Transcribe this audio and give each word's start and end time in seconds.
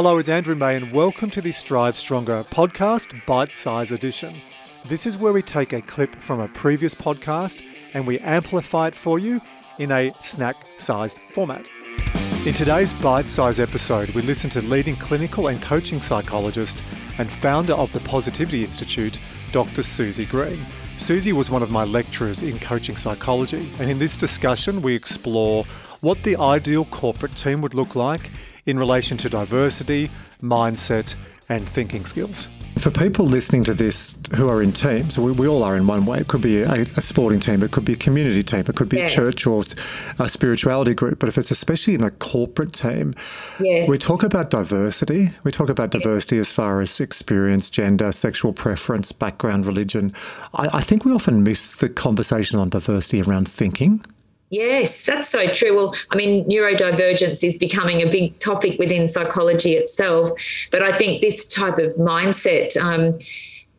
Hello, 0.00 0.18
it's 0.18 0.28
Andrew 0.28 0.54
May, 0.54 0.76
and 0.76 0.92
welcome 0.92 1.28
to 1.30 1.40
the 1.40 1.50
Strive 1.50 1.96
Stronger 1.96 2.44
podcast, 2.52 3.20
bite 3.26 3.52
size 3.52 3.90
edition. 3.90 4.40
This 4.86 5.06
is 5.06 5.18
where 5.18 5.32
we 5.32 5.42
take 5.42 5.72
a 5.72 5.82
clip 5.82 6.14
from 6.14 6.38
a 6.38 6.46
previous 6.46 6.94
podcast 6.94 7.64
and 7.94 8.06
we 8.06 8.20
amplify 8.20 8.86
it 8.86 8.94
for 8.94 9.18
you 9.18 9.40
in 9.80 9.90
a 9.90 10.12
snack 10.20 10.54
sized 10.78 11.18
format. 11.32 11.66
In 12.46 12.54
today's 12.54 12.92
bite 12.92 13.28
size 13.28 13.58
episode, 13.58 14.10
we 14.10 14.22
listen 14.22 14.48
to 14.50 14.62
leading 14.62 14.94
clinical 14.94 15.48
and 15.48 15.60
coaching 15.60 16.00
psychologist 16.00 16.84
and 17.18 17.28
founder 17.28 17.74
of 17.74 17.90
the 17.92 17.98
Positivity 17.98 18.62
Institute, 18.62 19.18
Dr. 19.50 19.82
Suzy 19.82 20.26
Green. 20.26 20.64
Suzy 20.96 21.32
was 21.32 21.50
one 21.50 21.64
of 21.64 21.72
my 21.72 21.82
lecturers 21.82 22.42
in 22.42 22.60
coaching 22.60 22.96
psychology, 22.96 23.68
and 23.80 23.90
in 23.90 23.98
this 23.98 24.16
discussion, 24.16 24.80
we 24.80 24.94
explore 24.94 25.64
what 26.02 26.22
the 26.22 26.36
ideal 26.36 26.84
corporate 26.84 27.34
team 27.34 27.60
would 27.60 27.74
look 27.74 27.96
like 27.96 28.30
in 28.68 28.78
relation 28.78 29.16
to 29.16 29.30
diversity, 29.30 30.10
mindset, 30.42 31.16
and 31.48 31.66
thinking 31.66 32.04
skills. 32.04 32.48
For 32.76 32.90
people 32.90 33.24
listening 33.24 33.64
to 33.64 33.74
this 33.74 34.16
who 34.36 34.48
are 34.48 34.62
in 34.62 34.72
teams, 34.72 35.18
we, 35.18 35.32
we 35.32 35.48
all 35.48 35.64
are 35.64 35.74
in 35.74 35.86
one 35.86 36.04
way. 36.04 36.18
It 36.18 36.28
could 36.28 36.42
be 36.42 36.60
a, 36.60 36.82
a, 36.82 37.00
sporting 37.00 37.40
team, 37.40 37.62
it 37.64 37.72
could 37.72 37.86
be 37.86 37.94
a 37.94 37.96
community 37.96 38.44
team, 38.44 38.60
it 38.60 38.76
could 38.76 38.90
be 38.90 38.98
yes. 38.98 39.10
a 39.10 39.14
church 39.14 39.46
or 39.46 39.64
a 40.20 40.28
spirituality 40.28 40.94
group. 40.94 41.18
But 41.18 41.28
if 41.28 41.38
it's 41.38 41.50
especially 41.50 41.94
in 41.94 42.04
a 42.04 42.10
corporate 42.10 42.74
team, 42.74 43.14
yes. 43.58 43.88
we 43.88 43.98
talk 43.98 44.22
about 44.22 44.50
diversity. 44.50 45.30
We 45.42 45.50
talk 45.50 45.70
about 45.70 45.90
diversity 45.90 46.38
as 46.38 46.52
far 46.52 46.80
as 46.82 47.00
experience, 47.00 47.70
gender, 47.70 48.12
sexual 48.12 48.52
preference, 48.52 49.10
background, 49.10 49.66
religion. 49.66 50.12
I, 50.54 50.68
I 50.74 50.80
think 50.82 51.04
we 51.06 51.12
often 51.12 51.42
miss 51.42 51.76
the 51.76 51.88
conversation 51.88 52.60
on 52.60 52.68
diversity 52.68 53.22
around 53.22 53.48
thinking. 53.48 54.04
Yes, 54.50 55.04
that's 55.04 55.28
so 55.28 55.48
true. 55.48 55.76
Well, 55.76 55.94
I 56.10 56.16
mean, 56.16 56.48
neurodivergence 56.48 57.44
is 57.44 57.58
becoming 57.58 58.00
a 58.00 58.10
big 58.10 58.38
topic 58.38 58.78
within 58.78 59.06
psychology 59.06 59.74
itself, 59.74 60.30
but 60.70 60.82
I 60.82 60.92
think 60.92 61.20
this 61.20 61.46
type 61.48 61.78
of 61.78 61.94
mindset. 61.96 62.76
Um, 62.82 63.18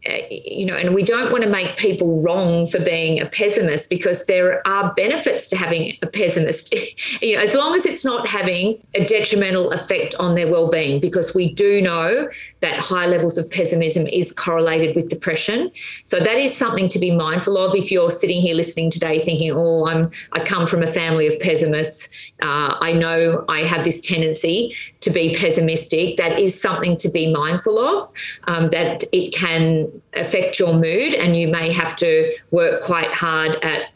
you 0.06 0.66
know, 0.66 0.76
and 0.76 0.96
we 0.96 1.04
don't 1.04 1.30
want 1.32 1.44
to 1.44 1.50
make 1.50 1.76
people 1.76 2.24
wrong 2.24 2.66
for 2.66 2.80
being 2.80 3.20
a 3.20 3.26
pessimist 3.26 3.90
because 3.90 4.26
there 4.26 4.66
are 4.66 4.94
benefits 4.94 5.48
to 5.48 5.58
having 5.58 5.98
a 6.02 6.08
pessimist, 6.08 6.74
you 7.22 7.36
know, 7.36 7.42
as 7.42 7.54
long 7.54 7.76
as 7.76 7.86
it's 7.86 8.06
not 8.06 8.26
having 8.26 8.82
a 8.96 9.04
detrimental 9.04 9.72
effect 9.72 10.16
on 10.16 10.36
their 10.36 10.48
well-being, 10.48 11.02
because 11.02 11.36
we 11.36 11.54
do 11.54 11.82
know 11.82 12.30
that 12.62 12.80
high 12.80 13.08
levels 13.08 13.38
of 13.38 13.50
pessimism 13.50 14.08
is 14.08 14.32
correlated 14.32 14.96
with 14.96 15.10
depression. 15.10 15.70
So 16.04 16.20
that 16.20 16.38
is 16.38 16.56
something 16.56 16.88
to 16.90 17.00
be 17.00 17.12
mindful 17.12 17.58
of. 17.58 17.76
If 17.76 17.92
you're 17.92 18.10
sitting 18.10 18.42
here 18.42 18.56
listening 18.56 18.90
today 18.90 19.20
thinking, 19.20 19.52
"Oh, 19.52 19.88
I'm 19.88 20.12
I 20.32 20.40
come 20.40 20.66
from 20.66 20.82
a 20.82 20.88
family 20.88 21.28
of 21.28 21.38
pessimists. 21.40 22.32
Uh, 22.42 22.76
I 22.80 22.94
know 22.94 23.44
I 23.50 23.60
have 23.64 23.84
this 23.84 24.00
tendency 24.00 24.76
to 25.02 25.10
be 25.10 25.34
pessimistic." 25.34 26.18
That 26.18 26.40
is 26.40 26.60
something 26.60 26.96
to 26.98 27.10
be 27.10 27.32
mindful 27.32 27.80
of. 27.80 28.10
Um, 28.48 28.70
that 28.70 29.04
it 29.12 29.34
can 29.34 29.89
affect 30.14 30.60
your 30.60 30.74
mood, 30.74 31.14
and 31.14 31.36
you 31.36 31.48
may 31.48 31.72
have 31.72 31.96
to 31.98 32.32
work 32.52 32.82
quite 32.82 33.14
hard 33.14 33.56
at 33.64 33.92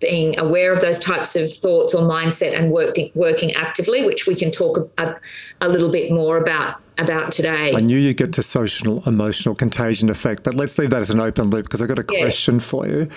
being 0.00 0.38
aware 0.38 0.72
of 0.72 0.80
those 0.80 0.98
types 0.98 1.34
of 1.36 1.52
thoughts 1.52 1.94
or 1.94 2.02
mindset 2.02 2.56
and 2.56 2.70
working 2.70 3.10
working 3.14 3.52
actively, 3.54 4.04
which 4.04 4.26
we 4.26 4.34
can 4.34 4.50
talk 4.50 4.90
a, 4.98 5.16
a 5.60 5.68
little 5.68 5.90
bit 5.90 6.12
more 6.12 6.36
about 6.36 6.80
about 6.98 7.32
today. 7.32 7.74
I 7.74 7.80
knew 7.80 7.98
you'd 7.98 8.16
get 8.16 8.32
to 8.34 8.42
social 8.42 9.02
emotional 9.08 9.54
contagion 9.54 10.08
effect, 10.10 10.42
but 10.42 10.54
let's 10.54 10.78
leave 10.78 10.90
that 10.90 11.00
as 11.00 11.10
an 11.10 11.20
open 11.20 11.50
loop 11.50 11.64
because 11.64 11.82
I've 11.82 11.88
got 11.88 11.98
a 11.98 12.04
question 12.04 12.60
for 12.60 12.86
you. 12.86 13.08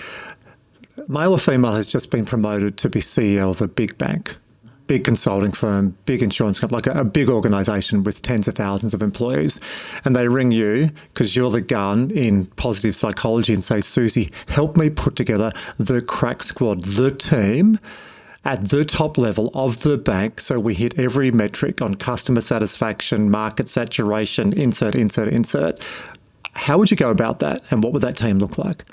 Male 1.08 1.32
or 1.32 1.38
female 1.38 1.72
has 1.72 1.88
just 1.88 2.10
been 2.10 2.24
promoted 2.24 2.76
to 2.78 2.88
be 2.88 3.00
CEO 3.00 3.50
of 3.50 3.62
a 3.62 3.68
big 3.68 3.96
bank, 3.98 4.36
big 4.92 5.04
consulting 5.04 5.52
firm, 5.52 5.96
big 6.04 6.22
insurance 6.22 6.60
company, 6.60 6.76
like 6.76 6.86
a, 6.86 7.00
a 7.00 7.02
big 7.02 7.30
organization 7.30 8.04
with 8.04 8.20
tens 8.20 8.46
of 8.46 8.54
thousands 8.54 8.92
of 8.92 9.00
employees. 9.00 9.58
And 10.04 10.14
they 10.14 10.28
ring 10.28 10.50
you 10.50 10.90
because 11.14 11.34
you're 11.34 11.48
the 11.50 11.62
gun 11.62 12.10
in 12.10 12.44
positive 12.56 12.94
psychology 12.94 13.54
and 13.54 13.64
say, 13.64 13.80
Suzy, 13.80 14.30
help 14.48 14.76
me 14.76 14.90
put 14.90 15.16
together 15.16 15.50
the 15.78 16.02
crack 16.02 16.42
squad, 16.42 16.82
the 16.84 17.10
team 17.10 17.78
at 18.44 18.68
the 18.68 18.84
top 18.84 19.16
level 19.16 19.50
of 19.54 19.80
the 19.80 19.96
bank. 19.96 20.40
So 20.40 20.60
we 20.60 20.74
hit 20.74 20.98
every 20.98 21.30
metric 21.30 21.80
on 21.80 21.94
customer 21.94 22.42
satisfaction, 22.42 23.30
market 23.30 23.70
saturation, 23.70 24.52
insert, 24.52 24.94
insert, 24.94 25.32
insert. 25.32 25.82
How 26.52 26.76
would 26.76 26.90
you 26.90 26.98
go 26.98 27.08
about 27.08 27.38
that? 27.38 27.62
And 27.70 27.82
what 27.82 27.94
would 27.94 28.02
that 28.02 28.18
team 28.18 28.40
look 28.40 28.58
like? 28.58 28.84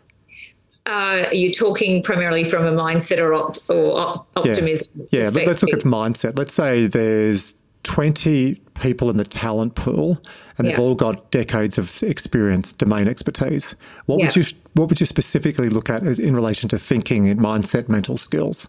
Uh, 0.86 1.26
are 1.28 1.36
you 1.36 1.54
talking 1.54 2.02
primarily 2.02 2.44
from 2.44 2.66
a 2.66 2.72
mindset 2.72 3.20
or, 3.20 3.34
opt- 3.34 3.70
or 3.70 4.00
op- 4.00 4.28
optimism? 4.36 4.88
Yeah, 5.12 5.30
yeah 5.34 5.46
let's 5.46 5.62
look 5.62 5.74
at 5.74 5.82
mindset. 5.82 6.38
Let's 6.38 6.54
say 6.54 6.88
there's 6.88 7.56
20 7.84 8.56
people 8.80 9.10
in 9.10 9.18
the 9.18 9.24
talent 9.24 9.76
pool 9.76 10.22
and 10.58 10.68
they've 10.68 10.80
all 10.80 10.96
got 10.96 11.32
decades 11.32 11.78
of 11.78 12.02
experience, 12.04 12.74
domain 12.74 13.08
expertise. 13.08 13.76
What 14.06 14.20
yeah. 14.20 14.26
would 14.26 14.36
you 14.36 14.44
what 14.74 14.90
would 14.90 15.00
you 15.00 15.06
specifically 15.06 15.70
look 15.70 15.90
at 15.90 16.04
as 16.04 16.20
in 16.20 16.36
relation 16.36 16.70
to 16.70 16.78
thinking 16.78 17.28
and 17.28 17.40
mindset, 17.40 17.90
mental 17.90 18.18
skills? 18.18 18.68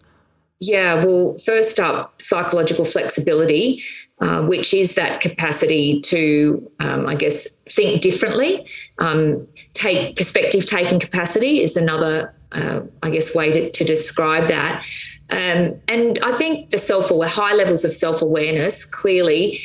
Yeah, 0.59 1.03
well, 1.03 1.37
first 1.43 1.79
up, 1.79 2.21
psychological 2.21 2.85
flexibility, 2.85 3.83
uh, 4.21 4.41
which 4.43 4.71
is 4.71 4.93
that 4.93 5.19
capacity 5.19 5.99
to, 6.01 6.71
um, 6.79 7.07
I 7.07 7.15
guess, 7.15 7.47
think 7.69 8.03
differently. 8.03 8.65
Um, 8.99 9.47
take 9.73 10.15
perspective 10.15 10.67
taking 10.67 10.99
capacity 10.99 11.61
is 11.61 11.75
another, 11.75 12.31
uh, 12.51 12.81
I 13.01 13.09
guess, 13.09 13.33
way 13.33 13.51
to, 13.51 13.71
to 13.71 13.83
describe 13.83 14.47
that. 14.47 14.83
Um, 15.31 15.75
and 15.87 16.19
I 16.23 16.33
think 16.33 16.69
the 16.69 16.77
self 16.77 17.09
aware, 17.09 17.29
high 17.29 17.55
levels 17.55 17.83
of 17.83 17.93
self 17.93 18.21
awareness 18.21 18.85
clearly 18.85 19.59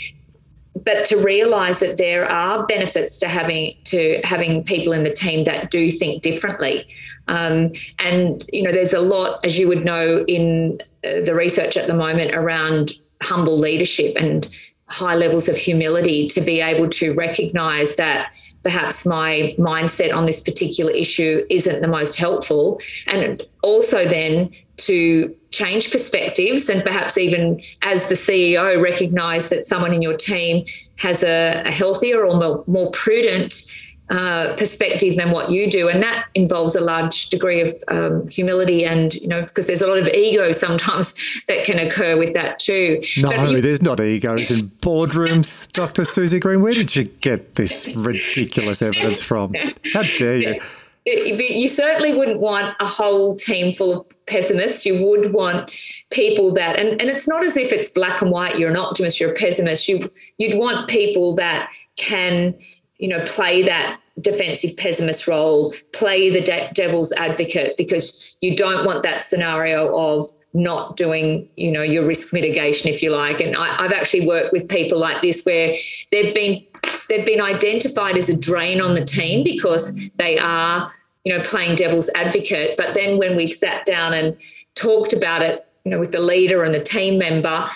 but 0.84 1.06
to 1.06 1.16
realize 1.16 1.80
that 1.80 1.96
there 1.96 2.30
are 2.30 2.66
benefits 2.66 3.16
to 3.16 3.28
having 3.28 3.74
to 3.84 4.20
having 4.24 4.62
people 4.62 4.92
in 4.92 5.04
the 5.04 5.12
team 5.12 5.44
that 5.44 5.70
do 5.70 5.90
think 5.90 6.22
differently 6.22 6.86
um, 7.28 7.72
and 7.98 8.44
you 8.52 8.62
know 8.62 8.70
there's 8.72 8.92
a 8.92 9.00
lot 9.00 9.42
as 9.42 9.58
you 9.58 9.66
would 9.68 9.84
know 9.84 10.24
in 10.28 10.78
uh, 11.04 11.20
the 11.24 11.34
research 11.34 11.78
at 11.78 11.86
the 11.86 11.94
moment 11.94 12.34
around 12.34 12.92
humble 13.22 13.58
leadership 13.58 14.14
and 14.16 14.48
high 14.88 15.16
levels 15.16 15.48
of 15.48 15.56
humility 15.56 16.28
to 16.28 16.40
be 16.40 16.60
able 16.60 16.88
to 16.88 17.12
recognize 17.14 17.96
that 17.96 18.32
perhaps 18.62 19.06
my 19.06 19.54
mindset 19.58 20.14
on 20.14 20.26
this 20.26 20.40
particular 20.40 20.90
issue 20.90 21.44
isn't 21.50 21.82
the 21.82 21.88
most 21.88 22.16
helpful. 22.16 22.80
And 23.06 23.42
also 23.62 24.04
then 24.04 24.50
to 24.78 25.34
change 25.50 25.90
perspectives 25.90 26.68
and 26.68 26.82
perhaps 26.82 27.16
even 27.16 27.60
as 27.82 28.08
the 28.08 28.14
CEO 28.14 28.82
recognize 28.82 29.48
that 29.48 29.64
someone 29.64 29.94
in 29.94 30.02
your 30.02 30.16
team 30.16 30.66
has 30.96 31.22
a, 31.22 31.62
a 31.64 31.70
healthier 31.70 32.24
or 32.24 32.36
more, 32.36 32.64
more 32.66 32.90
prudent 32.90 33.70
uh, 34.10 34.54
perspective 34.56 35.16
than 35.16 35.30
what 35.32 35.50
you 35.50 35.68
do, 35.70 35.88
and 35.88 36.02
that 36.02 36.26
involves 36.34 36.76
a 36.76 36.80
large 36.80 37.28
degree 37.28 37.60
of 37.60 37.74
um, 37.88 38.28
humility, 38.28 38.84
and 38.84 39.14
you 39.14 39.26
know, 39.28 39.42
because 39.42 39.66
there's 39.66 39.82
a 39.82 39.86
lot 39.86 39.98
of 39.98 40.08
ego 40.08 40.52
sometimes 40.66 41.14
that 41.48 41.64
can 41.64 41.78
occur 41.78 42.16
with 42.16 42.32
that 42.34 42.58
too. 42.58 43.02
No, 43.18 43.30
you- 43.50 43.60
there's 43.60 43.82
not 43.82 44.00
egos 44.00 44.50
in 44.50 44.70
boardrooms, 44.80 45.70
Dr. 45.72 46.04
Suzy 46.04 46.38
Green. 46.38 46.62
Where 46.62 46.74
did 46.74 46.94
you 46.94 47.04
get 47.04 47.56
this 47.56 47.88
ridiculous 47.96 48.82
evidence 48.82 49.22
from? 49.22 49.54
How 49.92 50.02
dare 50.02 50.36
you? 50.38 50.60
you 51.06 51.68
certainly 51.68 52.14
wouldn't 52.14 52.40
want 52.40 52.74
a 52.80 52.84
whole 52.84 53.36
team 53.36 53.72
full 53.72 54.00
of 54.00 54.26
pessimists. 54.26 54.84
You 54.84 55.00
would 55.04 55.32
want 55.32 55.70
people 56.10 56.52
that, 56.54 56.78
and, 56.78 57.00
and 57.00 57.08
it's 57.08 57.28
not 57.28 57.44
as 57.44 57.56
if 57.56 57.72
it's 57.72 57.88
black 57.88 58.22
and 58.22 58.30
white. 58.32 58.58
You're 58.58 58.70
an 58.70 58.76
optimist. 58.76 59.20
You're 59.20 59.30
a 59.30 59.34
pessimist. 59.34 59.88
You 59.88 60.10
you'd 60.38 60.58
want 60.58 60.88
people 60.88 61.36
that 61.36 61.70
can, 61.96 62.54
you 62.98 63.08
know, 63.08 63.22
play 63.24 63.62
that 63.62 64.00
defensive 64.20 64.76
pessimist 64.76 65.26
role, 65.26 65.74
play 65.92 66.30
the 66.30 66.40
de- 66.40 66.70
devil's 66.74 67.12
advocate, 67.12 67.76
because 67.76 68.36
you 68.40 68.56
don't 68.56 68.84
want 68.84 69.02
that 69.02 69.24
scenario 69.24 69.96
of 69.96 70.26
not 70.54 70.96
doing, 70.96 71.48
you 71.56 71.70
know, 71.70 71.82
your 71.82 72.06
risk 72.06 72.32
mitigation, 72.32 72.88
if 72.88 73.02
you 73.02 73.10
like. 73.10 73.40
And 73.40 73.56
I, 73.56 73.84
I've 73.84 73.92
actually 73.92 74.26
worked 74.26 74.52
with 74.52 74.68
people 74.68 74.98
like 74.98 75.20
this 75.20 75.44
where 75.44 75.76
they've 76.10 76.34
been 76.34 76.64
they've 77.08 77.26
been 77.26 77.40
identified 77.40 78.16
as 78.16 78.28
a 78.28 78.36
drain 78.36 78.80
on 78.80 78.94
the 78.94 79.04
team 79.04 79.44
because 79.44 80.00
they 80.16 80.38
are, 80.38 80.90
you 81.24 81.36
know, 81.36 81.42
playing 81.44 81.76
devil's 81.76 82.08
advocate. 82.14 82.76
But 82.76 82.94
then 82.94 83.18
when 83.18 83.36
we've 83.36 83.50
sat 83.50 83.84
down 83.84 84.14
and 84.14 84.36
talked 84.74 85.12
about 85.12 85.42
it, 85.42 85.66
you 85.84 85.90
know, 85.90 86.00
with 86.00 86.12
the 86.12 86.20
leader 86.20 86.64
and 86.64 86.74
the 86.74 86.82
team 86.82 87.18
member, 87.18 87.70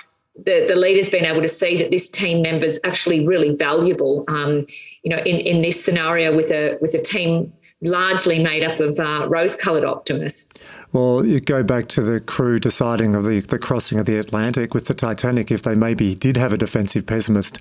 the, 0.44 0.66
the 0.68 0.76
leader's 0.76 1.10
been 1.10 1.24
able 1.24 1.42
to 1.42 1.48
see 1.48 1.76
that 1.76 1.90
this 1.90 2.08
team 2.08 2.42
member 2.42 2.66
is 2.66 2.78
actually 2.84 3.26
really 3.26 3.54
valuable. 3.54 4.24
Um, 4.28 4.66
you 5.02 5.10
know, 5.10 5.18
in, 5.18 5.40
in 5.40 5.62
this 5.62 5.82
scenario 5.82 6.34
with 6.34 6.50
a 6.50 6.78
with 6.80 6.94
a 6.94 7.02
team 7.02 7.52
largely 7.82 8.42
made 8.42 8.62
up 8.62 8.78
of 8.78 8.98
uh, 9.00 9.26
rose-coloured 9.26 9.84
optimists. 9.84 10.68
Well, 10.92 11.24
you 11.24 11.40
go 11.40 11.62
back 11.62 11.88
to 11.88 12.02
the 12.02 12.20
crew 12.20 12.58
deciding 12.58 13.14
of 13.14 13.24
the, 13.24 13.40
the 13.40 13.58
crossing 13.58 13.98
of 13.98 14.04
the 14.04 14.18
Atlantic 14.18 14.74
with 14.74 14.86
the 14.86 14.92
Titanic. 14.92 15.50
If 15.50 15.62
they 15.62 15.74
maybe 15.74 16.14
did 16.14 16.36
have 16.36 16.52
a 16.52 16.58
defensive 16.58 17.06
pessimist, 17.06 17.58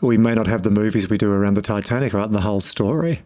we 0.00 0.16
may 0.16 0.34
not 0.34 0.46
have 0.46 0.62
the 0.62 0.70
movies 0.70 1.10
we 1.10 1.18
do 1.18 1.32
around 1.32 1.54
the 1.54 1.62
Titanic, 1.62 2.12
right? 2.12 2.26
And 2.26 2.34
the 2.34 2.42
whole 2.42 2.60
story. 2.60 3.22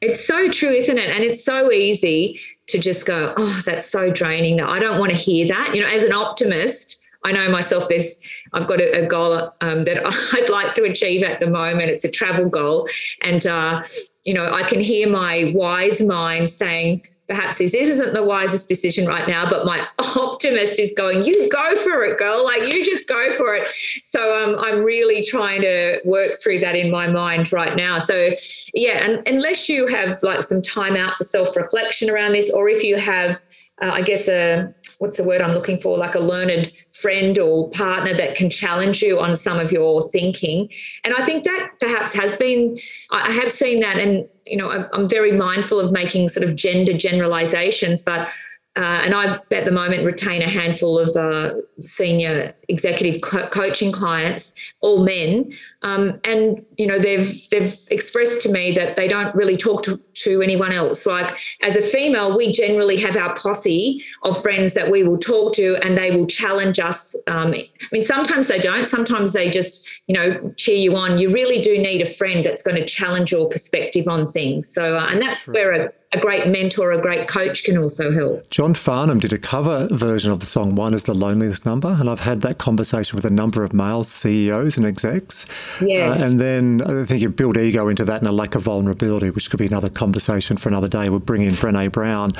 It's 0.00 0.26
so 0.26 0.50
true, 0.50 0.70
isn't 0.70 0.96
it? 0.96 1.10
And 1.10 1.22
it's 1.22 1.44
so 1.44 1.70
easy 1.70 2.40
to 2.68 2.78
just 2.78 3.04
go, 3.04 3.34
oh, 3.36 3.62
that's 3.66 3.90
so 3.90 4.10
draining 4.10 4.56
that 4.56 4.68
I 4.68 4.78
don't 4.78 4.98
want 4.98 5.10
to 5.10 5.16
hear 5.16 5.46
that. 5.48 5.74
You 5.74 5.82
know, 5.82 5.88
as 5.88 6.02
an 6.02 6.12
optimist, 6.12 7.03
I 7.24 7.32
know 7.32 7.50
myself. 7.50 7.88
There's 7.88 8.20
I've 8.52 8.66
got 8.66 8.80
a, 8.80 9.04
a 9.04 9.06
goal 9.06 9.52
um, 9.60 9.84
that 9.84 10.02
I'd 10.32 10.50
like 10.50 10.74
to 10.74 10.84
achieve 10.84 11.22
at 11.22 11.40
the 11.40 11.48
moment. 11.48 11.90
It's 11.90 12.04
a 12.04 12.10
travel 12.10 12.48
goal, 12.48 12.88
and 13.22 13.46
uh, 13.46 13.82
you 14.24 14.34
know 14.34 14.52
I 14.52 14.62
can 14.62 14.80
hear 14.80 15.08
my 15.08 15.52
wise 15.54 16.00
mind 16.00 16.50
saying 16.50 17.02
perhaps 17.28 17.56
this, 17.56 17.72
isn't 17.72 18.12
the 18.12 18.22
wisest 18.22 18.68
decision 18.68 19.06
right 19.06 19.26
now, 19.26 19.48
but 19.48 19.64
my 19.64 19.86
optimist 19.98 20.78
is 20.78 20.92
going, 20.96 21.24
you 21.24 21.48
go 21.48 21.74
for 21.76 22.04
it, 22.04 22.18
girl. 22.18 22.44
Like 22.44 22.62
you 22.62 22.84
just 22.84 23.08
go 23.08 23.32
for 23.32 23.54
it. 23.54 23.68
So 24.02 24.44
um, 24.44 24.62
I'm 24.62 24.82
really 24.82 25.22
trying 25.24 25.62
to 25.62 26.00
work 26.04 26.32
through 26.42 26.58
that 26.60 26.76
in 26.76 26.90
my 26.90 27.06
mind 27.06 27.52
right 27.52 27.74
now. 27.76 27.98
So 27.98 28.30
yeah, 28.74 29.04
and 29.04 29.26
unless 29.26 29.68
you 29.68 29.86
have 29.86 30.22
like 30.22 30.42
some 30.42 30.60
time 30.60 30.96
out 30.96 31.14
for 31.14 31.24
self 31.24 31.56
reflection 31.56 32.10
around 32.10 32.32
this, 32.32 32.50
or 32.50 32.68
if 32.68 32.82
you 32.82 32.96
have, 32.98 33.40
uh, 33.82 33.90
I 33.90 34.02
guess, 34.02 34.28
a 34.28 34.74
what's 35.04 35.18
the 35.18 35.22
word 35.22 35.42
I'm 35.42 35.52
looking 35.52 35.78
for, 35.78 35.98
like 35.98 36.14
a 36.14 36.20
learned 36.20 36.72
friend 36.92 37.38
or 37.38 37.68
partner 37.70 38.14
that 38.14 38.34
can 38.34 38.48
challenge 38.48 39.02
you 39.02 39.20
on 39.20 39.36
some 39.36 39.58
of 39.58 39.70
your 39.70 40.08
thinking. 40.08 40.70
And 41.04 41.12
I 41.12 41.26
think 41.26 41.44
that 41.44 41.72
perhaps 41.78 42.14
has 42.14 42.34
been, 42.36 42.80
I 43.10 43.30
have 43.30 43.52
seen 43.52 43.80
that, 43.80 43.98
and 43.98 44.26
you 44.46 44.56
know, 44.56 44.88
I'm 44.94 45.06
very 45.06 45.32
mindful 45.32 45.78
of 45.78 45.92
making 45.92 46.28
sort 46.28 46.44
of 46.44 46.56
gender 46.56 46.94
generalizations, 46.94 48.00
but 48.00 48.28
uh, 48.76 49.02
and 49.04 49.14
I, 49.14 49.38
at 49.52 49.64
the 49.64 49.70
moment, 49.70 50.04
retain 50.04 50.42
a 50.42 50.48
handful 50.48 50.98
of 50.98 51.16
uh, 51.16 51.54
senior 51.78 52.52
executive 52.68 53.20
co- 53.20 53.46
coaching 53.46 53.92
clients, 53.92 54.52
all 54.80 55.04
men, 55.04 55.56
um, 55.82 56.18
and 56.24 56.64
you 56.76 56.84
know 56.84 56.98
they've 56.98 57.48
they've 57.50 57.78
expressed 57.92 58.40
to 58.42 58.48
me 58.48 58.72
that 58.72 58.96
they 58.96 59.06
don't 59.06 59.32
really 59.36 59.56
talk 59.56 59.84
to, 59.84 59.96
to 60.14 60.42
anyone 60.42 60.72
else. 60.72 61.06
Like 61.06 61.36
as 61.62 61.76
a 61.76 61.82
female, 61.82 62.36
we 62.36 62.50
generally 62.50 62.96
have 62.96 63.16
our 63.16 63.36
posse 63.36 64.02
of 64.24 64.42
friends 64.42 64.74
that 64.74 64.90
we 64.90 65.04
will 65.04 65.18
talk 65.18 65.52
to, 65.54 65.76
and 65.76 65.96
they 65.96 66.10
will 66.10 66.26
challenge 66.26 66.80
us. 66.80 67.14
Um, 67.28 67.54
I 67.54 67.68
mean, 67.92 68.02
sometimes 68.02 68.48
they 68.48 68.58
don't. 68.58 68.86
Sometimes 68.86 69.34
they 69.34 69.50
just 69.50 69.88
you 70.08 70.14
know 70.14 70.52
cheer 70.56 70.76
you 70.76 70.96
on. 70.96 71.18
You 71.18 71.30
really 71.30 71.60
do 71.60 71.78
need 71.78 72.00
a 72.00 72.10
friend 72.10 72.44
that's 72.44 72.62
going 72.62 72.76
to 72.76 72.84
challenge 72.84 73.30
your 73.30 73.48
perspective 73.48 74.08
on 74.08 74.26
things. 74.26 74.66
So, 74.66 74.98
uh, 74.98 75.06
and 75.12 75.20
that's 75.20 75.46
where 75.46 75.72
a 75.72 75.92
a 76.14 76.20
great 76.20 76.46
mentor, 76.46 76.92
a 76.92 77.00
great 77.00 77.28
coach 77.28 77.64
can 77.64 77.76
also 77.76 78.12
help. 78.12 78.48
John 78.50 78.74
Farnham 78.74 79.18
did 79.18 79.32
a 79.32 79.38
cover 79.38 79.88
version 79.90 80.30
of 80.30 80.40
the 80.40 80.46
song 80.46 80.76
One 80.76 80.94
is 80.94 81.04
the 81.04 81.14
Loneliest 81.14 81.66
Number, 81.66 81.96
and 81.98 82.08
I've 82.08 82.20
had 82.20 82.40
that 82.42 82.58
conversation 82.58 83.16
with 83.16 83.24
a 83.24 83.30
number 83.30 83.64
of 83.64 83.72
male 83.72 84.04
CEOs 84.04 84.76
and 84.76 84.86
execs. 84.86 85.46
Yes. 85.80 86.20
Uh, 86.20 86.24
and 86.24 86.40
then 86.40 86.82
I 86.82 87.04
think 87.04 87.20
you 87.20 87.28
build 87.28 87.56
ego 87.56 87.88
into 87.88 88.04
that 88.04 88.20
and 88.20 88.28
a 88.28 88.32
lack 88.32 88.54
of 88.54 88.62
vulnerability, 88.62 89.30
which 89.30 89.50
could 89.50 89.58
be 89.58 89.66
another 89.66 89.90
conversation 89.90 90.56
for 90.56 90.68
another 90.68 90.88
day. 90.88 91.08
We'll 91.08 91.18
bring 91.18 91.42
in 91.42 91.52
Brene 91.52 91.90
Brown. 91.90 92.30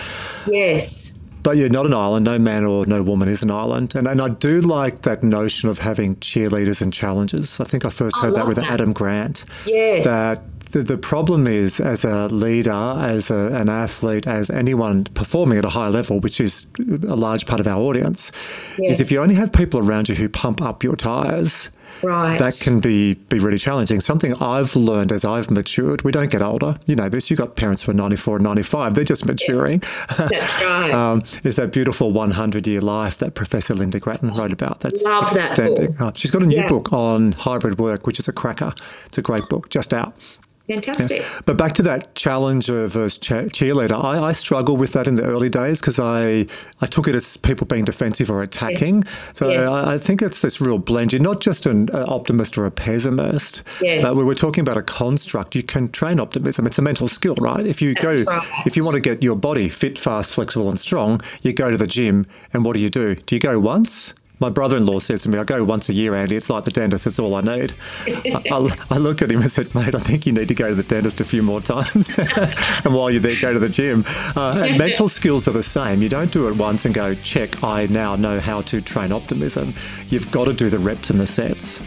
Yes. 0.47 1.19
But 1.43 1.59
you're 1.59 1.69
not 1.69 1.85
an 1.85 1.93
island. 1.93 2.25
No 2.25 2.39
man 2.39 2.65
or 2.65 2.87
no 2.87 3.03
woman 3.03 3.29
is 3.29 3.43
an 3.43 3.51
island. 3.51 3.95
And, 3.95 4.09
and 4.09 4.23
I 4.23 4.29
do 4.29 4.63
like 4.63 5.03
that 5.03 5.23
notion 5.23 5.69
of 5.69 5.79
having 5.79 6.17
cheerleaders 6.17 6.81
and 6.81 6.91
challengers. 6.91 7.61
I 7.61 7.65
think 7.65 7.85
I 7.85 7.91
first 7.91 8.19
heard 8.19 8.35
that 8.35 8.47
with 8.47 8.57
that. 8.57 8.71
Adam 8.71 8.95
Grant. 8.95 9.45
Yes. 9.67 10.05
That 10.05 10.43
the, 10.75 10.83
the 10.83 10.99
problem 10.99 11.47
is, 11.47 11.79
as 11.79 12.05
a 12.05 12.27
leader, 12.27 12.73
as 12.73 13.31
a, 13.31 13.47
an 13.53 13.69
athlete, 13.69 14.27
as 14.27 14.51
anyone 14.51 15.05
performing 15.05 15.57
at 15.57 15.65
a 15.65 15.69
high 15.69 15.89
level, 15.89 16.19
which 16.19 16.41
is 16.41 16.67
a 16.81 17.15
large 17.15 17.47
part 17.47 17.61
of 17.61 17.69
our 17.69 17.81
audience, 17.81 18.33
yes. 18.77 18.95
is 18.95 19.01
if 19.01 19.13
you 19.13 19.23
only 19.23 19.37
have 19.37 19.53
people 19.53 19.89
around 19.89 20.09
you 20.09 20.17
who 20.17 20.29
pump 20.29 20.61
up 20.61 20.83
your 20.83 20.97
tires, 20.97 21.71
Right. 22.03 22.39
That 22.39 22.59
can 22.61 22.81
be 22.81 23.15
be 23.15 23.39
really 23.39 23.57
challenging. 23.57 24.01
Something 24.01 24.35
I've 24.43 24.75
learned 24.75 25.13
as 25.13 25.25
I've 25.25 25.49
matured. 25.49 26.03
We 26.03 26.11
don't 26.11 26.31
get 26.31 26.43
older. 26.43 26.77
You 26.87 26.97
know 26.97 27.09
this. 27.09 27.31
You've 27.31 27.39
got 27.39 27.55
parents 27.55 27.85
who 27.85 27.93
are 27.93 27.95
94 27.95 28.37
and 28.37 28.45
95. 28.45 28.95
They're 28.95 29.05
just 29.05 29.25
maturing. 29.25 29.81
Yeah. 30.19 30.29
That's 30.29 30.63
right. 30.65 30.91
um, 30.91 31.23
is 31.45 31.55
that 31.57 31.73
beautiful 31.73 32.11
100 32.11 32.67
year 32.67 32.81
life 32.81 33.19
that 33.19 33.35
Professor 33.35 33.75
Lynda 33.75 34.01
Gratton 34.01 34.31
wrote 34.31 34.53
about? 34.53 34.81
That's 34.81 35.03
Love 35.05 35.35
extending. 35.35 35.97
Oh, 36.01 36.11
she's 36.15 36.33
got 36.33 36.43
a 36.43 36.47
new 36.47 36.57
yeah. 36.57 36.67
book 36.67 36.93
on 36.93 37.33
hybrid 37.33 37.79
work, 37.79 38.07
which 38.07 38.19
is 38.19 38.29
a 38.29 38.33
cracker. 38.33 38.75
It's 39.07 39.17
a 39.17 39.23
great 39.23 39.49
book, 39.49 39.71
just 39.71 39.95
out. 39.95 40.15
Fantastic. 40.67 41.21
Yeah. 41.21 41.41
But 41.45 41.59
back 41.59 41.75
to 41.75 41.83
that 41.83 42.15
challenger 42.15 42.87
versus 42.87 43.19
cheerleader, 43.19 44.03
I, 44.03 44.29
I 44.29 44.33
struggled 44.33 44.81
with 44.81 44.95
that 44.95 45.07
in 45.07 45.17
the 45.17 45.23
early 45.23 45.51
days 45.51 45.81
because 45.81 45.99
I, 45.99 46.47
I 46.81 46.87
took 46.87 47.07
it 47.07 47.15
as 47.15 47.37
people 47.37 47.67
being 47.67 47.85
defensive 47.85 48.31
or 48.31 48.43
attacking. 48.43 49.05
So 49.35 49.51
yes. 49.51 49.69
I, 49.69 49.95
I, 49.95 49.99
think 49.99 50.23
it's 50.23 50.41
this 50.41 50.63
real 50.63 50.79
blend. 50.79 51.13
You're 51.13 51.21
not 51.21 51.43
just 51.43 51.67
an 51.67 51.91
optimist 51.95 52.57
or 52.57 52.65
a 52.65 52.71
pessimist, 52.71 53.63
yes. 53.83 54.03
but 54.03 54.17
when 54.17 54.27
we're 54.27 54.35
talking 54.35 54.63
about 54.63 54.79
a 54.79 54.83
construct, 54.83 55.55
you 55.55 55.63
can 55.63 55.91
train 55.91 56.19
optimism. 56.19 56.67
It's 56.67 56.79
a 56.79 56.83
mental 56.83 57.09
skill, 57.09 57.35
right? 57.35 57.67
If 57.67 57.83
you 57.83 57.93
That's 57.93 58.25
go, 58.25 58.33
right. 58.33 58.67
if 58.67 58.75
you 58.75 58.85
want 58.85 58.95
to 58.95 59.01
get 59.03 59.23
your 59.23 59.37
body 59.37 59.69
fit, 59.69 59.99
fast, 59.99 60.33
flexible, 60.33 60.71
and 60.71 60.81
strong, 60.81 61.21
you 61.43 61.53
go 61.53 61.71
to 61.71 61.77
the 61.77 61.87
gym, 61.87 62.27
and 62.55 62.65
what 62.65 62.75
do 62.75 62.81
you 62.81 62.89
do? 62.89 63.17
Do 63.17 63.37
you 63.37 63.41
go 63.41 63.61
once? 63.61 64.15
My 64.41 64.51
brother-in-law 64.51 64.99
says 64.99 65.23
to 65.23 65.29
me, 65.29 65.39
"I 65.39 65.45
go 65.45 65.63
once 65.63 65.89
a 65.89 65.93
year, 65.93 66.15
Andy. 66.15 66.35
It's 66.35 66.51
like 66.51 66.65
the 66.65 66.73
dentist. 66.73 67.07
It's 67.07 67.21
all 67.21 67.37
I 67.37 67.41
need." 67.41 67.75
I, 68.07 68.43
I, 68.51 68.77
I, 68.91 68.99
look 68.99 69.23
at 69.23 69.31
him 69.31 69.41
and 69.41 69.51
said, 69.51 69.73
"Mate, 69.75 69.95
I 69.95 70.01
think 70.01 70.27
you 70.27 70.33
need 70.33 70.49
to 70.49 70.55
go 70.55 70.71
to 70.71 70.75
the 70.75 70.83
dentist 70.83 71.21
a 71.21 71.25
few 71.25 71.41
more 71.43 71.61
times, 71.61 72.11
and 72.19 72.95
while 72.95 73.11
you're 73.11 73.21
there, 73.21 73.41
go 73.41 73.53
to 73.53 73.61
the 73.61 73.69
gym." 73.69 74.05
Uh, 74.35 74.65
and 74.67 74.77
mental 74.77 75.09
skills 75.09 75.47
are 75.47 75.53
the 75.53 75.63
same. 75.63 76.03
You 76.03 76.09
don't 76.09 76.33
do 76.33 76.49
it 76.49 76.57
once 76.57 76.85
and 76.85 76.93
go, 76.93 77.15
"Check, 77.15 77.63
I 77.63 77.87
now 77.87 78.17
know 78.17 78.41
how 78.41 78.63
to 78.63 78.81
train 78.81 79.13
optimism." 79.13 79.73
You've 80.09 80.31
got 80.33 80.47
to 80.47 80.53
do 80.53 80.69
the 80.69 80.79
reps 80.81 81.11
and 81.11 81.21
the 81.21 81.29
sets. 81.29 81.81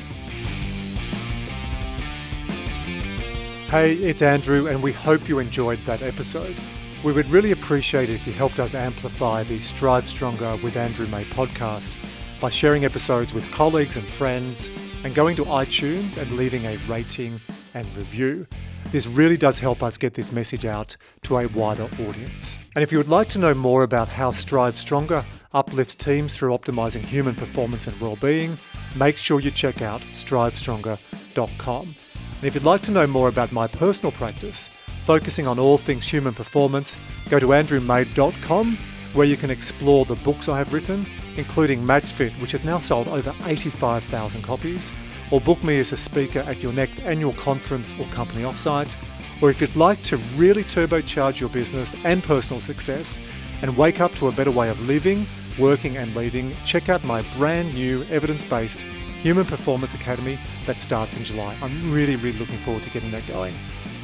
Hey, 3.70 3.96
it's 3.96 4.22
Andrew, 4.22 4.68
and 4.68 4.82
we 4.82 4.94
hope 4.94 5.28
you 5.28 5.40
enjoyed 5.40 5.80
that 5.80 6.02
episode. 6.02 6.56
We 7.04 7.12
would 7.12 7.28
really 7.30 7.52
appreciate 7.52 8.10
it 8.10 8.14
if 8.14 8.26
you 8.26 8.32
helped 8.32 8.60
us 8.60 8.74
amplify 8.74 9.44
the 9.44 9.60
Strive 9.60 10.08
Stronger 10.08 10.56
with 10.64 10.78
Andrew 10.78 11.08
May 11.08 11.26
podcast 11.26 11.98
by 12.40 12.50
sharing 12.50 12.86
episodes 12.86 13.34
with 13.34 13.50
colleagues 13.52 13.98
and 13.98 14.06
friends 14.08 14.70
and 15.04 15.16
going 15.16 15.36
to 15.36 15.46
iTunes 15.46 16.18
and 16.18 16.32
leaving 16.34 16.66
a 16.66 16.78
rating 16.88 17.40
and 17.74 17.86
review. 17.96 18.46
This 18.92 19.08
really 19.08 19.38
does 19.38 19.60
help 19.60 19.84
us 19.84 19.98
get 19.98 20.14
this 20.14 20.32
message 20.32 20.66
out 20.66 20.96
to 21.24 21.38
a 21.38 21.48
wider 21.48 21.84
audience. 21.84 22.60
And 22.76 22.84
if 22.84 22.92
you 22.92 22.98
would 22.98 23.10
like 23.10 23.28
to 23.30 23.40
know 23.40 23.54
more 23.54 23.84
about 23.84 24.08
how 24.08 24.32
Strive 24.32 24.78
Stronger 24.78 25.26
uplifts 25.54 25.96
teams 25.96 26.36
through 26.36 26.58
optimizing 26.58 27.04
human 27.04 27.36
performance 27.36 27.88
and 27.88 28.00
well-being, 28.00 28.58
make 28.96 29.18
sure 29.18 29.40
you 29.40 29.52
check 29.52 29.82
out 29.82 30.02
strivestronger.com. 30.14 31.84
And 31.84 32.44
if 32.44 32.54
you'd 32.56 32.64
like 32.64 32.82
to 32.84 32.92
know 32.92 33.08
more 33.08 33.28
about 33.28 33.52
my 33.52 33.68
personal 33.68 34.12
practice, 34.12 34.70
focusing 35.04 35.48
on 35.48 35.60
all 35.60 35.78
things 35.78 36.08
human 36.08 36.34
performance, 36.34 36.96
go 37.30 37.40
to 37.40 37.48
andrewmay.com 37.48 38.78
where 39.14 39.28
you 39.28 39.38
can 39.38 39.50
explore 39.50 40.06
the 40.06 40.16
books 40.18 40.48
I 40.48 40.58
have 40.58 40.74
written 40.74 41.06
including 41.38 41.82
MatchFit, 41.84 42.32
which 42.42 42.52
has 42.52 42.64
now 42.64 42.80
sold 42.80 43.08
over 43.08 43.34
85,000 43.46 44.42
copies, 44.42 44.92
or 45.32 45.42
book 45.42 45.64
me 45.64 45.80
as 45.80 45.92
a 45.92 45.98
speaker 45.98 46.40
at 46.40 46.62
your 46.62 46.74
next 46.74 47.02
annual 47.02 47.34
conference 47.34 47.94
or 48.00 48.06
company 48.08 48.44
offsite. 48.44 48.96
Or 49.42 49.50
if 49.50 49.62
you'd 49.62 49.76
like 49.76 50.02
to 50.04 50.18
really 50.36 50.64
turbocharge 50.64 51.40
your 51.40 51.50
business 51.50 51.96
and 52.04 52.24
personal 52.24 52.60
success 52.60 53.20
and 53.62 53.76
wake 53.78 54.00
up 54.00 54.14
to 54.16 54.28
a 54.28 54.32
better 54.32 54.52
way 54.52 54.70
of 54.70 54.80
living, 54.88 55.26
working, 55.60 55.98
and 55.98 56.16
leading, 56.16 56.52
check 56.66 56.90
out 56.90 57.04
my 57.04 57.22
brand 57.38 57.74
new 57.74 58.04
evidence 58.06 58.44
based 58.44 58.82
Human 59.22 59.46
Performance 59.46 59.94
Academy 59.94 60.38
that 60.66 60.80
starts 60.80 61.18
in 61.18 61.24
July. 61.24 61.56
I'm 61.62 61.92
really, 61.92 62.16
really 62.16 62.38
looking 62.38 62.58
forward 62.58 62.84
to 62.84 62.90
getting 62.92 63.12
that 63.12 63.28
going. 63.28 63.54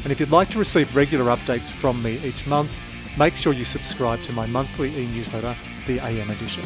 And 0.04 0.12
if 0.12 0.20
you'd 0.20 0.32
like 0.32 0.50
to 0.50 0.60
receive 0.60 0.96
regular 0.96 1.26
updates 1.26 1.72
from 1.72 2.02
me 2.04 2.20
each 2.26 2.46
month, 2.46 2.78
make 3.18 3.36
sure 3.36 3.54
you 3.54 3.66
subscribe 3.66 4.22
to 4.24 4.34
my 4.34 4.46
monthly 4.48 4.90
e 5.02 5.08
newsletter, 5.08 5.56
the 5.88 6.00
AM 6.00 6.30
Edition. 6.30 6.64